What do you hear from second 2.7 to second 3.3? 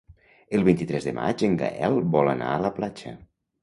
platja.